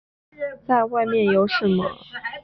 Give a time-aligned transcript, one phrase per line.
[0.65, 1.85] 再外面有什么